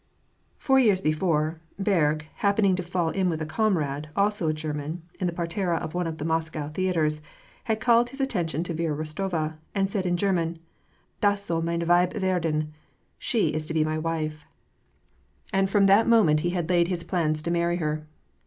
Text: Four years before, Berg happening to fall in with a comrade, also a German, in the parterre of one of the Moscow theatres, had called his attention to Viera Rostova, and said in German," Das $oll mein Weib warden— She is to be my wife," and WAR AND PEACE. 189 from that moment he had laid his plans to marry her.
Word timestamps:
Four 0.57 0.79
years 0.79 0.99
before, 0.99 1.61
Berg 1.77 2.25
happening 2.37 2.73
to 2.75 2.81
fall 2.81 3.09
in 3.09 3.29
with 3.29 3.39
a 3.39 3.45
comrade, 3.45 4.09
also 4.15 4.47
a 4.47 4.51
German, 4.53 5.03
in 5.19 5.27
the 5.27 5.31
parterre 5.33 5.75
of 5.75 5.93
one 5.93 6.07
of 6.07 6.17
the 6.17 6.25
Moscow 6.25 6.69
theatres, 6.69 7.21
had 7.65 7.79
called 7.79 8.09
his 8.09 8.19
attention 8.19 8.63
to 8.63 8.73
Viera 8.73 8.97
Rostova, 8.97 9.57
and 9.75 9.91
said 9.91 10.07
in 10.07 10.17
German," 10.17 10.57
Das 11.21 11.51
$oll 11.51 11.61
mein 11.61 11.81
Weib 11.85 12.19
warden— 12.19 12.73
She 13.29 13.49
is 13.49 13.63
to 13.65 13.75
be 13.75 13.83
my 13.83 13.99
wife," 13.99 14.47
and 15.53 15.67
WAR 15.67 15.67
AND 15.67 15.67
PEACE. 15.67 15.73
189 15.75 15.81
from 15.83 15.85
that 15.85 16.17
moment 16.17 16.39
he 16.39 16.49
had 16.49 16.67
laid 16.67 16.87
his 16.87 17.03
plans 17.03 17.43
to 17.43 17.51
marry 17.51 17.75
her. 17.75 18.07